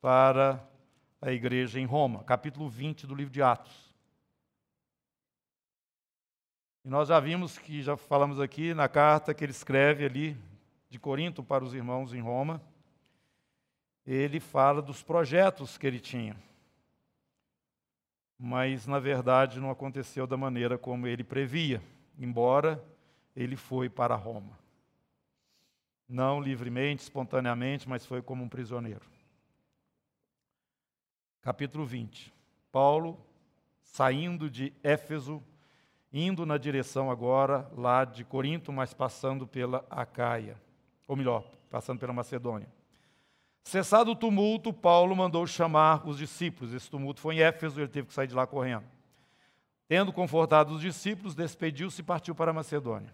[0.00, 0.66] para
[1.20, 3.94] a igreja em Roma, capítulo 20 do livro de Atos.
[6.84, 10.36] E nós já vimos que, já falamos aqui na carta que ele escreve ali,
[10.88, 12.60] de Corinto para os irmãos em Roma,
[14.04, 16.36] ele fala dos projetos que ele tinha.
[18.36, 21.80] Mas, na verdade, não aconteceu da maneira como ele previa,
[22.18, 22.82] embora
[23.36, 24.58] ele foi para Roma.
[26.10, 29.06] Não livremente, espontaneamente, mas foi como um prisioneiro.
[31.40, 32.34] Capítulo 20.
[32.72, 33.24] Paulo,
[33.80, 35.40] saindo de Éfeso,
[36.12, 40.60] indo na direção agora lá de Corinto, mas passando pela Acaia
[41.10, 42.68] ou melhor, passando pela Macedônia.
[43.64, 46.72] Cessado o tumulto, Paulo mandou chamar os discípulos.
[46.72, 48.84] Esse tumulto foi em Éfeso, ele teve que sair de lá correndo.
[49.88, 53.12] Tendo confortado os discípulos, despediu-se e partiu para a Macedônia.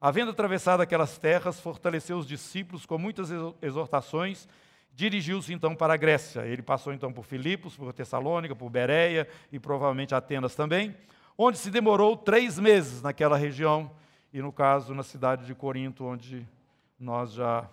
[0.00, 3.30] Havendo atravessado aquelas terras, fortaleceu os discípulos com muitas
[3.62, 4.46] exortações,
[4.92, 6.46] dirigiu-se então para a Grécia.
[6.46, 10.94] Ele passou então por Filipos, por Tessalônica, por Bereia e provavelmente Atenas também,
[11.36, 13.90] onde se demorou três meses naquela região,
[14.32, 16.46] e no caso na cidade de Corinto, onde
[17.00, 17.68] nós já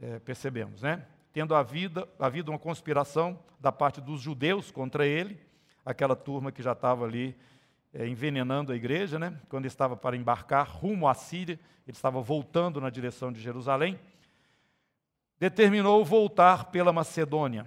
[0.00, 1.06] é, percebemos, né?
[1.32, 5.40] Tendo havido, havido uma conspiração da parte dos judeus contra ele,
[5.84, 7.36] aquela turma que já estava ali
[7.92, 9.38] é, envenenando a igreja, né?
[9.48, 13.98] Quando estava para embarcar rumo à Síria, ele estava voltando na direção de Jerusalém,
[15.38, 17.66] determinou voltar pela Macedônia.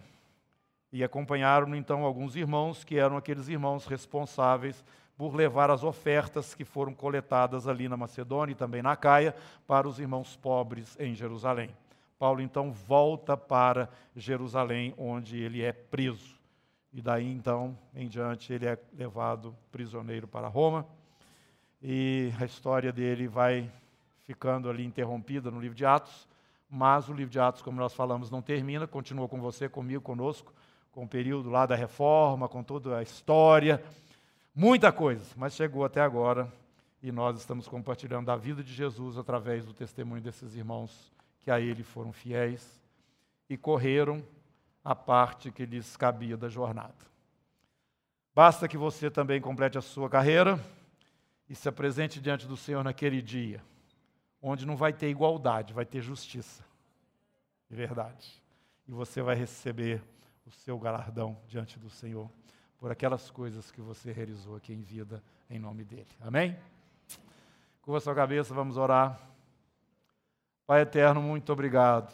[0.92, 4.84] E acompanharam então alguns irmãos que eram aqueles irmãos responsáveis
[5.16, 9.36] por levar as ofertas que foram coletadas ali na Macedônia e também na Caia
[9.68, 11.70] para os irmãos pobres em Jerusalém.
[12.18, 16.39] Paulo então volta para Jerusalém, onde ele é preso.
[16.92, 20.86] E daí então em diante ele é levado prisioneiro para Roma.
[21.82, 23.72] E a história dele vai
[24.26, 26.28] ficando ali interrompida no livro de Atos,
[26.70, 30.54] mas o livro de Atos, como nós falamos, não termina, continua com você, comigo, conosco,
[30.92, 33.84] com o período lá da reforma, com toda a história.
[34.54, 36.52] Muita coisa, mas chegou até agora.
[37.02, 41.60] E nós estamos compartilhando a vida de Jesus através do testemunho desses irmãos que a
[41.60, 42.80] Ele foram fiéis
[43.50, 44.22] e correram
[44.84, 47.10] a parte que lhes cabia da jornada.
[48.34, 50.64] Basta que você também complete a sua carreira
[51.50, 53.62] e se apresente diante do Senhor naquele dia,
[54.42, 56.64] onde não vai ter igualdade, vai ter justiça.
[57.70, 58.42] De verdade.
[58.88, 60.02] E você vai receber
[60.46, 62.30] o seu galardão diante do Senhor
[62.78, 66.08] por aquelas coisas que você realizou aqui em vida, em nome dele.
[66.22, 66.58] Amém?
[67.82, 69.20] Com a sua cabeça, vamos orar.
[70.66, 72.14] Pai eterno, muito obrigado.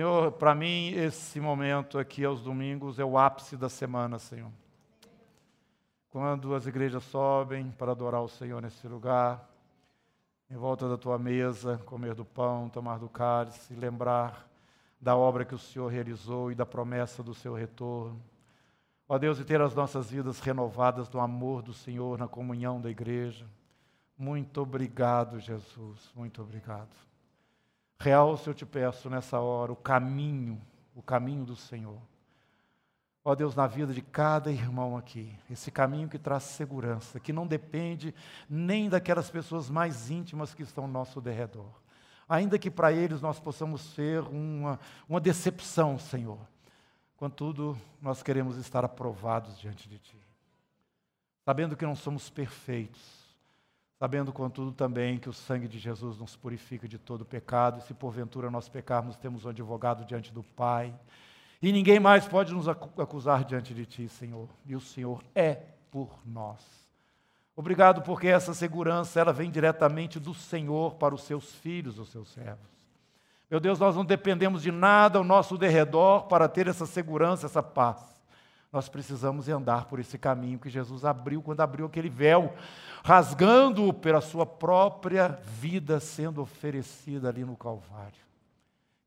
[0.00, 4.50] Senhor, para mim, esse momento aqui aos domingos é o ápice da semana, Senhor.
[6.08, 9.46] Quando as igrejas sobem para adorar o Senhor nesse lugar,
[10.50, 14.48] em volta da tua mesa, comer do pão, tomar do cálice, lembrar
[14.98, 18.18] da obra que o Senhor realizou e da promessa do seu retorno.
[19.06, 22.88] Ó Deus, e ter as nossas vidas renovadas no amor do Senhor, na comunhão da
[22.88, 23.46] igreja.
[24.16, 27.09] Muito obrigado, Jesus, muito obrigado.
[28.02, 30.58] Realce, eu te peço nessa hora, o caminho,
[30.94, 32.00] o caminho do Senhor.
[33.22, 37.46] Ó Deus, na vida de cada irmão aqui, esse caminho que traz segurança, que não
[37.46, 38.14] depende
[38.48, 41.70] nem daquelas pessoas mais íntimas que estão ao nosso derredor.
[42.26, 46.38] ainda que para eles nós possamos ser uma, uma decepção, Senhor.
[47.16, 50.16] Contudo, nós queremos estar aprovados diante de Ti,
[51.44, 53.29] sabendo que não somos perfeitos,
[54.00, 57.92] sabendo, contudo, também que o sangue de Jesus nos purifica de todo pecado, e se
[57.92, 60.94] porventura nós pecarmos, temos um advogado diante do Pai,
[61.60, 65.58] e ninguém mais pode nos acusar diante de Ti, Senhor, e o Senhor é
[65.90, 66.64] por nós.
[67.54, 72.30] Obrigado porque essa segurança ela vem diretamente do Senhor para os seus filhos, os seus
[72.30, 72.70] servos.
[73.50, 77.62] Meu Deus, nós não dependemos de nada ao nosso derredor para ter essa segurança, essa
[77.62, 78.18] paz.
[78.72, 82.54] Nós precisamos andar por esse caminho que Jesus abriu quando abriu aquele véu,
[83.04, 88.20] rasgando-o pela sua própria vida sendo oferecida ali no Calvário.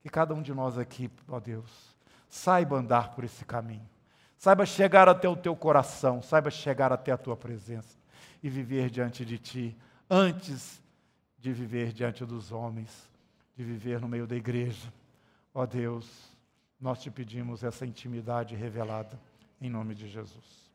[0.02, 1.96] Que cada um de nós aqui, ó Deus,
[2.28, 3.88] saiba andar por esse caminho,
[4.38, 7.98] saiba chegar até o teu coração, saiba chegar até a tua presença
[8.42, 9.78] e viver diante de ti
[10.10, 10.82] antes
[11.40, 13.14] de viver diante dos homens
[13.56, 14.92] de viver no meio da igreja.
[15.54, 16.10] Ó Deus,
[16.80, 19.20] nós te pedimos essa intimidade revelada,
[19.66, 20.70] em nome de Jesus.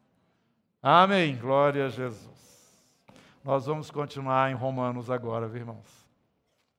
[0.82, 1.36] Amém.
[1.36, 2.82] Glória a Jesus.
[3.45, 6.09] Nós vamos continuar em Romanos agora, viu, irmãos?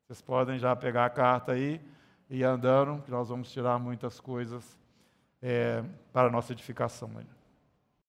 [0.07, 1.79] Vocês podem já pegar a carta aí
[2.27, 4.79] e ir andando, que nós vamos tirar muitas coisas
[5.39, 7.11] é, para a nossa edificação.